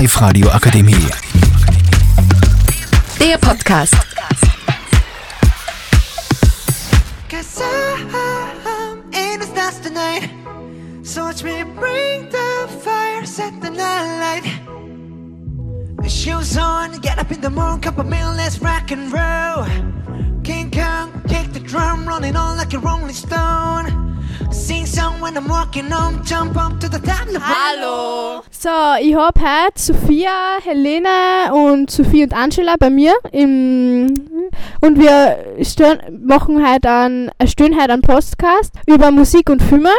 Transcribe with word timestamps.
Live-Radio 0.00 0.48
Akademie. 0.48 1.10
Der 3.18 3.36
Podcast. 3.36 3.94
Cause 7.28 7.60
I'm 7.60 9.02
in 9.12 9.40
this 9.40 9.50
dance 9.50 9.78
tonight. 9.80 10.30
So 11.02 11.24
watch 11.24 11.44
me 11.44 11.64
bring 11.64 12.30
the 12.30 12.66
fire, 12.82 13.26
set 13.26 13.60
the 13.60 13.68
night 13.68 14.40
light. 14.40 16.08
Shoes 16.08 16.56
on, 16.56 16.98
get 17.02 17.18
up 17.18 17.30
in 17.30 17.42
the 17.42 17.50
morning, 17.50 17.82
cup 17.82 17.98
of 17.98 18.06
milk, 18.06 18.38
let's 18.38 18.58
rock 18.58 18.90
and 18.92 19.12
roll. 19.12 19.66
King 20.42 20.70
Kong, 20.70 21.12
kick 21.28 21.52
the 21.52 21.60
drum, 21.60 22.08
rolling 22.08 22.36
on 22.36 22.56
like 22.56 22.72
a 22.72 22.78
rolling 22.78 23.12
stone. 23.12 23.89
Hallo! 27.40 28.42
So, 28.50 28.68
ich 29.00 29.14
habe 29.14 29.40
heute 29.40 29.80
Sophia, 29.80 30.58
Helene 30.60 31.52
und 31.52 31.88
Sophie 31.88 32.24
und 32.24 32.34
Angela 32.34 32.74
bei 32.76 32.90
mir 32.90 33.14
im 33.30 34.12
und 34.80 34.98
wir 34.98 35.64
stören, 35.64 36.24
machen 36.26 36.66
heute 36.66 36.90
einen, 36.90 37.30
stehen 37.46 37.80
heute 37.80 37.92
einen 37.92 38.02
Podcast 38.02 38.74
über 38.86 39.12
Musik 39.12 39.50
und 39.50 39.62
Filme. 39.62 39.92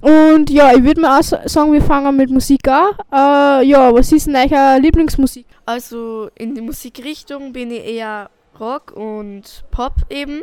Und 0.00 0.48
ja, 0.48 0.72
ich 0.72 0.82
würde 0.82 1.02
mal 1.02 1.20
auch 1.20 1.22
sagen, 1.22 1.72
wir 1.72 1.82
fangen 1.82 2.16
mit 2.16 2.30
Musik 2.30 2.66
an. 2.68 2.92
Äh, 3.12 3.66
ja, 3.66 3.92
was 3.92 4.10
ist 4.12 4.26
denn 4.26 4.36
eure 4.36 4.78
Lieblingsmusik? 4.78 5.44
Also 5.66 6.30
in 6.34 6.54
die 6.54 6.62
Musikrichtung 6.62 7.52
bin 7.52 7.70
ich 7.72 7.84
eher 7.84 8.30
Rock 8.58 8.92
und 8.92 9.64
Pop 9.70 9.92
eben. 10.08 10.42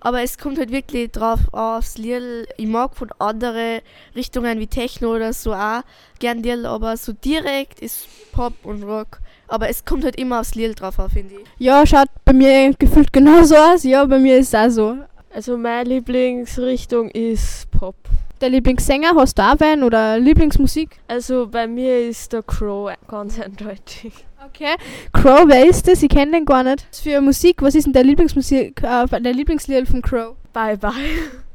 Aber 0.00 0.22
es 0.22 0.38
kommt 0.38 0.58
halt 0.58 0.70
wirklich 0.70 1.10
drauf 1.12 1.40
aufs 1.52 1.98
Lied. 1.98 2.48
Ich 2.56 2.66
mag 2.66 2.96
von 2.96 3.10
anderen 3.18 3.80
Richtungen 4.14 4.58
wie 4.58 4.66
Techno 4.66 5.14
oder 5.14 5.32
so 5.32 5.52
auch 5.52 5.82
gern 6.18 6.42
Lied, 6.42 6.64
aber 6.64 6.96
so 6.96 7.12
direkt 7.12 7.80
ist 7.80 8.06
Pop 8.32 8.54
und 8.64 8.82
Rock. 8.82 9.20
Aber 9.48 9.68
es 9.68 9.84
kommt 9.84 10.04
halt 10.04 10.16
immer 10.16 10.40
aufs 10.40 10.54
Lied 10.54 10.80
drauf 10.80 10.98
auf, 10.98 11.12
finde 11.12 11.34
ich. 11.34 11.46
Ja, 11.58 11.86
schaut 11.86 12.08
bei 12.24 12.32
mir 12.32 12.74
gefühlt 12.78 13.12
genauso 13.12 13.56
aus. 13.56 13.84
Ja, 13.84 14.04
bei 14.04 14.18
mir 14.18 14.38
ist 14.38 14.48
es 14.48 14.54
auch 14.54 14.70
so. 14.70 14.96
Also 15.34 15.56
meine 15.56 15.88
Lieblingsrichtung 15.88 17.10
ist 17.10 17.70
Pop. 17.70 17.96
Der 18.40 18.50
Lieblingssänger 18.50 19.16
hast 19.16 19.38
du 19.38 19.42
auch 19.42 19.58
einen 19.60 19.82
oder 19.82 20.18
Lieblingsmusik? 20.18 21.00
Also 21.08 21.48
bei 21.48 21.66
mir 21.66 22.08
ist 22.08 22.32
der 22.32 22.42
Crow 22.42 22.92
ganz 23.08 23.40
eindeutig. 23.40 24.12
Okay. 24.48 24.76
Crow, 25.12 25.44
wer 25.46 25.66
ist 25.66 25.86
das? 25.86 26.02
Ich 26.02 26.08
kenne 26.08 26.32
den 26.32 26.44
gar 26.44 26.62
nicht. 26.62 26.86
Was 26.90 27.00
für 27.00 27.20
Musik? 27.20 27.62
Was 27.62 27.74
ist 27.74 27.84
denn 27.84 27.92
der 27.92 28.04
Lieblingsmusik, 28.04 28.82
äh, 28.82 29.20
der 29.20 29.32
Lieblingslied 29.32 29.86
von 29.86 30.02
Crow? 30.02 30.36
Bye 30.52 30.76
bye. 30.76 30.92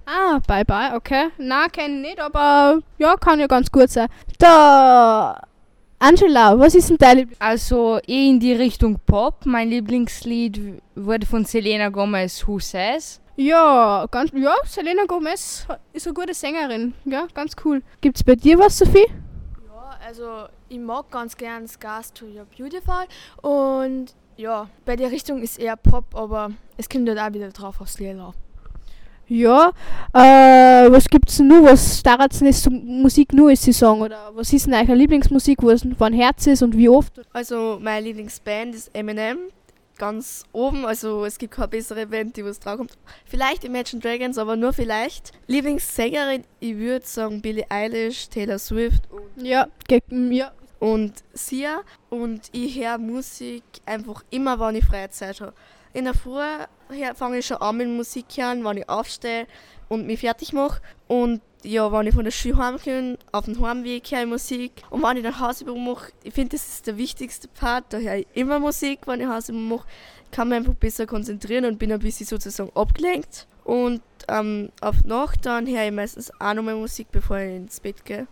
Ah, 0.05 0.39
bye 0.47 0.66
bye, 0.66 0.94
okay. 0.95 1.30
Na, 1.38 1.67
kenne 1.69 1.95
ich 1.95 2.02
nicht, 2.02 2.19
aber 2.19 2.80
ja, 2.97 3.16
kann 3.16 3.39
ja 3.39 3.47
ganz 3.47 3.71
gut 3.71 3.89
sein. 3.89 4.08
Da. 4.38 5.41
Angela, 5.97 6.59
was 6.59 6.75
ist 6.75 6.89
denn 6.89 6.97
dein 6.97 7.17
Lieblings? 7.19 7.39
Also 7.39 7.99
eh 8.05 8.30
in 8.30 8.39
die 8.39 8.53
Richtung 8.53 8.99
Pop. 9.05 9.45
Mein 9.45 9.69
Lieblingslied 9.69 10.81
wurde 10.95 11.25
von 11.25 11.45
Selena 11.45 11.89
Gomez 11.89 12.45
Who 12.45 12.59
Says. 12.59 13.21
Ja, 13.38 14.05
ganz, 14.11 14.31
ja, 14.36 14.53
Selena 14.66 15.05
Gomez 15.05 15.66
ist 15.94 16.05
eine 16.05 16.14
gute 16.14 16.33
Sängerin. 16.33 16.94
Ja, 17.05 17.25
ganz 17.33 17.53
cool. 17.64 17.81
Gibt's 18.02 18.23
bei 18.23 18.36
dir 18.36 18.59
was, 18.59 18.77
Sophie? 18.77 19.08
Also 20.06 20.48
ich 20.68 20.80
mag 20.80 21.09
ganz 21.12 21.38
gern 21.38 21.66
Scars 21.66 22.12
to 22.12 22.26
Your 22.26 22.46
Beautiful 22.58 23.06
und 23.42 24.14
ja, 24.36 24.70
bei 24.84 24.98
der 24.98 25.12
Richtung 25.12 25.42
ist 25.42 25.58
eher 25.58 25.78
Pop, 25.78 26.14
aber 26.14 26.52
es 26.76 26.90
kommt 26.90 27.08
halt 27.08 27.20
auch 27.20 27.34
wieder 27.34 27.50
drauf 27.50 27.80
aufs 27.80 28.00
Lied 28.00 28.20
auf. 28.20 28.36
Ja, 29.28 29.72
äh, 30.14 30.92
was 30.92 31.06
gibt's 31.06 31.38
denn 31.38 31.48
nur, 31.48 31.64
was 31.64 32.04
daran 32.04 32.28
ist 32.30 32.64
so 32.64 32.70
Musik 32.70 33.32
nur 33.32 33.52
ist, 33.52 33.64
Sie 33.64 33.72
sagen, 33.72 34.02
oder 34.02 34.32
was 34.34 34.52
ist 34.52 34.66
denn 34.66 34.73
eure 34.73 34.94
Lieblingsmusik, 34.94 35.64
wo 35.64 35.70
es 35.70 35.88
von 35.98 36.12
Herz 36.12 36.48
ist 36.48 36.62
und 36.62 36.76
wie 36.76 36.90
oft? 36.90 37.22
Also 37.32 37.80
meine 37.82 38.06
Lieblingsband 38.06 38.76
ist 38.76 38.94
Eminem, 38.94 39.38
ganz 39.97 40.44
oben, 40.52 40.86
also 40.86 41.25
es 41.25 41.38
gibt 41.38 41.53
keine 41.53 41.67
bessere 41.67 42.08
Band, 42.08 42.36
die 42.37 42.45
was 42.45 42.59
drauf 42.59 42.77
kommt. 42.77 42.98
Vielleicht 43.26 43.64
Imagine 43.64 44.02
Dragons, 44.02 44.37
aber 44.37 44.55
nur 44.55 44.73
vielleicht. 44.73 45.31
Lieblingssängerin, 45.48 46.43
ich 46.59 46.77
würde 46.77 47.05
sagen 47.05 47.42
Billie 47.42 47.65
Eilish, 47.70 48.30
Taylor 48.30 48.59
Swift 48.59 49.03
und 49.11 49.45
Ja, 49.45 49.67
ja. 50.09 50.52
Und 50.83 51.14
Sia 51.32 51.82
und 52.10 52.49
ich 52.52 52.77
höre 52.77 52.98
Musik 52.98 53.64
einfach 53.86 54.21
immer, 54.32 54.60
wenn 54.60 54.76
ich 54.76 54.83
freie 54.83 55.10
Zeit 55.10 55.39
habe. 55.39 55.54
In 55.94 56.04
der 56.04 56.14
Früh 56.14 56.42
fange 57.16 57.38
ich 57.38 57.45
schon 57.45 57.55
an 57.58 57.77
mit 57.77 57.88
Musik 57.88 58.26
hören, 58.36 58.66
wenn 58.66 58.76
ich 58.76 58.89
aufstehe 58.89 59.48
und 59.88 60.05
mich 60.05 60.20
fertig 60.20 60.52
mache. 60.52 60.82
Und 61.08 61.39
ja, 61.64 61.89
wenn 61.89 62.08
ich 62.08 62.14
von 62.14 62.26
der 62.26 62.32
Schule 62.32 62.58
heimkomme, 62.58 63.17
auf 63.32 63.45
dem 63.45 63.66
Heimweg 63.66 64.11
höre 64.11 64.23
ich 64.23 64.27
Musik. 64.27 64.83
Und 64.89 65.02
wenn 65.04 65.16
ich 65.16 65.23
dann 65.23 65.39
Hausübung 65.39 65.86
mache, 65.86 66.11
ich 66.21 66.33
finde, 66.33 66.58
das 66.58 66.67
ist 66.67 66.86
der 66.86 66.98
wichtigste 66.98 67.48
Part, 67.48 67.86
da 67.92 68.00
höre 68.00 68.17
ich 68.17 68.27
immer 68.33 68.60
Musik, 68.60 69.08
wenn 69.08 69.21
ich 69.21 69.27
Hausübung 69.27 69.70
mache. 69.70 69.88
Kann 70.32 70.50
mich 70.50 70.58
einfach 70.58 70.73
besser 70.73 71.05
konzentrieren 71.05 71.64
und 71.64 71.80
bin 71.80 71.94
ein 71.94 72.00
bisschen 72.00 72.26
sozusagen 72.26 72.71
abgelenkt. 72.76 73.48
Und 73.64 74.02
ähm, 74.27 74.70
auf 74.82 75.05
Nacht 75.05 75.45
dann 75.45 75.65
höre 75.65 75.86
ich 75.86 75.94
meistens 75.94 76.30
auch 76.42 76.54
nochmal 76.54 76.76
Musik, 76.76 77.08
bevor 77.10 77.38
ich 77.38 77.55
ins 77.55 77.80
Bett 77.80 78.04
gehe. 78.04 78.27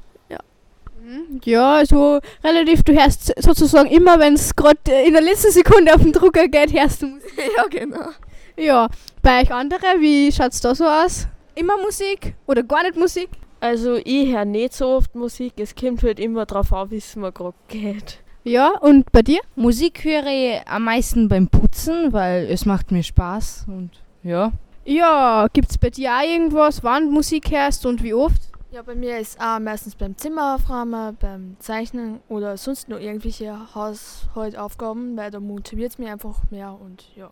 Ja, 1.44 1.76
also 1.76 2.20
relativ, 2.44 2.84
du 2.84 2.94
hörst 2.94 3.34
sozusagen 3.42 3.90
immer, 3.90 4.20
wenn 4.20 4.34
es 4.34 4.56
gerade 4.56 4.80
in 5.06 5.14
der 5.14 5.22
letzten 5.22 5.52
Sekunde 5.52 5.94
auf 5.94 6.02
den 6.02 6.14
Drucker 6.14 6.48
geht, 6.48 6.74
hörst 6.74 7.02
du 7.02 7.08
Musik. 7.08 7.34
ja, 7.58 7.64
genau. 7.68 8.10
Ja, 8.58 8.88
bei 9.22 9.42
euch 9.42 9.52
andere, 9.52 10.00
wie 10.00 10.32
schaut's 10.32 10.62
da 10.62 10.76
so 10.76 10.86
aus? 10.86 11.28
Immer 11.56 11.78
Musik 11.78 12.36
oder 12.48 12.64
gar 12.64 12.84
nicht 12.84 12.98
Musik? 12.98 13.30
Also 13.60 13.96
ich 14.04 14.32
höre 14.32 14.46
nicht 14.46 14.74
so 14.74 14.88
oft 14.88 15.16
Musik, 15.16 15.54
es 15.58 15.76
kommt 15.76 16.04
halt 16.04 16.20
immer 16.20 16.46
drauf 16.46 16.74
an, 16.74 16.92
wie 16.92 16.98
es 16.98 17.16
mir 17.16 17.32
gerade 17.32 17.56
geht. 17.68 18.20
Ja, 18.44 18.78
und 18.80 19.12
bei 19.12 19.22
dir? 19.22 19.40
Musik 19.56 20.04
höre 20.04 20.26
ich 20.26 20.68
am 20.68 20.86
meisten 20.86 21.28
beim 21.28 21.48
Putzen, 21.48 22.12
weil 22.12 22.46
es 22.50 22.66
macht 22.66 22.92
mir 22.92 23.04
Spaß 23.04 23.66
und 23.68 23.92
ja. 24.24 24.52
Ja, 24.84 25.48
gibt's 25.54 25.78
bei 25.78 25.92
dir 25.92 26.12
auch 26.12 26.24
irgendwas, 26.28 26.84
wann 26.84 27.06
du 27.06 27.12
Musik 27.12 27.52
hörst 27.52 27.86
und 27.86 28.02
wie 28.02 28.16
oft? 28.16 28.51
Ja, 28.74 28.82
bei 28.84 28.96
mir 28.96 29.20
ist 29.20 29.38
auch 29.38 29.60
meistens 29.60 29.96
beim 29.96 30.18
Zimmer 30.18 30.56
aufräumen, 30.56 31.18
beim 31.20 31.58
Zeichnen 31.60 32.22
oder 32.30 32.56
sonst 32.56 32.88
nur 32.88 33.02
irgendwelche 33.02 33.54
Haushaltsaufgaben, 33.76 35.18
weil 35.18 35.30
da 35.30 35.42
motiviert 35.42 35.92
es 35.92 35.98
mich 35.98 36.10
einfach 36.10 36.40
mehr 36.52 36.78
und 36.80 37.04
ja. 37.18 37.30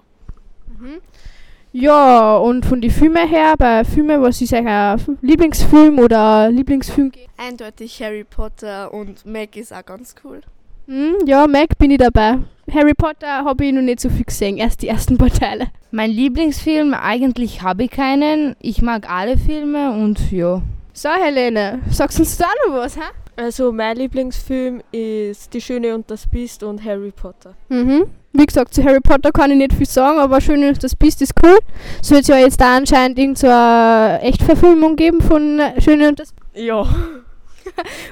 Ja, 1.72 2.36
und 2.36 2.66
von 2.66 2.82
den 2.82 2.92
Filmen 2.92 3.26
her, 3.26 3.54
bei 3.58 3.86
Filmen, 3.86 4.22
was 4.22 4.42
ist 4.42 4.52
euer 4.52 4.98
Lieblingsfilm 5.22 6.00
oder 6.00 6.50
Lieblingsfilm? 6.52 7.14
Eindeutig 7.38 8.04
Harry 8.04 8.26
Potter 8.26 8.94
und 8.94 9.26
Meg 9.26 9.56
ist 9.56 9.74
auch 9.74 9.86
ganz 9.86 10.16
cool. 10.26 10.42
Hm, 10.88 11.26
ja, 11.26 11.48
Mac 11.48 11.78
bin 11.78 11.92
ich 11.92 12.00
dabei. 12.00 12.40
Harry 12.70 12.94
Potter 12.94 13.46
habe 13.46 13.66
ich 13.66 13.72
noch 13.72 13.82
nicht 13.82 14.02
so 14.02 14.10
viel 14.10 14.26
gesehen, 14.26 14.58
erst 14.58 14.82
die 14.82 14.90
ersten 14.90 15.18
paar 15.18 15.30
Teile. 15.30 15.68
Mein 15.92 16.12
Lieblingsfilm, 16.12 16.94
eigentlich 16.94 17.62
habe 17.62 17.86
ich 17.86 17.92
keinen. 17.92 18.58
Ich 18.60 18.82
mag 18.82 19.10
alle 19.10 19.38
Filme 19.38 19.94
und 19.94 20.34
ja. 20.34 20.62
So, 20.94 21.10
Helene, 21.10 21.82
sagst 21.92 22.20
uns 22.20 22.38
da 22.38 22.48
noch 22.68 22.74
was, 22.76 22.98
hä? 22.98 23.02
Also 23.36 23.72
mein 23.72 23.96
Lieblingsfilm 23.96 24.82
ist 24.92 25.54
Die 25.54 25.62
Schöne 25.62 25.96
und 25.96 26.10
das 26.12 26.28
Biest 26.28 26.62
und 26.64 26.84
Harry 26.84 27.12
Potter. 27.12 27.56
Mhm. 27.70 28.06
Wie 28.34 28.46
gesagt, 28.46 28.74
zu 28.74 28.84
Harry 28.84 29.00
Potter 29.00 29.32
kann 29.32 29.50
ich 29.52 29.58
nicht 29.58 29.74
viel 29.74 29.88
sagen, 29.88 30.20
aber 30.20 30.42
Schön 30.42 30.64
und 30.68 30.84
das 30.84 30.96
Biest 30.96 31.22
ist 31.22 31.34
cool. 31.44 31.58
Soll 32.02 32.20
es 32.20 32.28
ja 32.28 32.38
jetzt 32.38 32.60
da 32.60 32.76
anscheinend 32.76 33.18
irgendeine 33.18 34.20
Echtverfilmung 34.22 34.96
geben 34.98 35.22
von 35.22 35.60
äh, 35.60 35.80
Schön 35.82 36.02
und 36.02 36.20
das 36.20 36.34
Ja. 36.54 36.86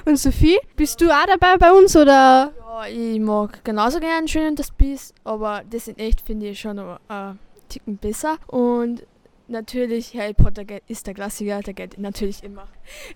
Und 0.06 0.18
Sophie, 0.18 0.56
bist 0.76 1.00
du 1.00 1.10
auch 1.10 1.26
dabei 1.26 1.56
bei 1.58 1.72
uns 1.72 1.94
oder? 1.94 2.52
Ja, 2.58 2.86
ich 2.86 3.20
mag 3.20 3.62
genauso 3.64 3.98
gern 4.00 4.26
Schön 4.28 4.48
und 4.48 4.58
das 4.58 4.70
Biest, 4.70 5.14
aber 5.24 5.62
das 5.68 5.88
in 5.88 5.98
echt 5.98 6.20
finde 6.22 6.46
ich 6.48 6.60
schon 6.60 6.78
äh, 6.78 7.32
Ticken 7.68 7.98
besser. 7.98 8.36
Und 8.46 9.02
natürlich 9.48 10.14
Harry 10.16 10.34
Potter 10.34 10.64
geht- 10.64 10.82
ist 10.88 11.06
der 11.06 11.14
Klassiker, 11.14 11.60
der 11.60 11.74
geht 11.74 11.98
natürlich 11.98 12.42
immer. 12.42 12.66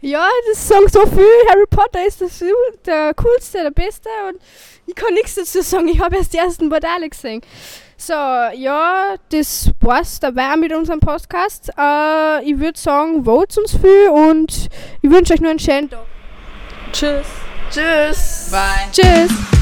Ja, 0.00 0.26
das 0.50 0.66
sagen 0.68 0.88
so 0.88 1.06
viel. 1.06 1.24
Harry 1.50 1.66
Potter 1.70 2.06
ist 2.06 2.20
das, 2.20 2.42
der 2.84 3.14
coolste, 3.14 3.62
der 3.62 3.70
beste 3.70 4.08
und 4.28 4.40
ich 4.86 4.94
kann 4.94 5.14
nichts 5.14 5.34
dazu 5.34 5.62
sagen. 5.62 5.88
Ich 5.88 6.00
habe 6.00 6.16
erst 6.16 6.32
die 6.32 6.38
ersten 6.38 6.70
Teile 6.70 7.08
gesehen. 7.08 7.40
So, 7.96 8.12
ja, 8.14 9.14
das 9.30 9.70
war's 9.80 10.18
dabei 10.18 10.56
mit 10.56 10.72
unserem 10.72 10.98
Podcast. 11.00 11.70
Äh, 11.78 12.42
ich 12.44 12.58
würde 12.58 12.78
sagen, 12.78 13.24
votet 13.24 13.58
uns 13.58 13.76
viel 13.76 14.08
und 14.10 14.68
ich 15.02 15.10
wünsche 15.10 15.34
euch 15.34 15.40
noch 15.40 15.50
einen 15.50 15.58
schönen 15.60 15.88
Tag. 15.88 16.04
Tschüss. 16.92 17.26
Tschüss! 17.70 18.50
Tschüss! 18.92 19.61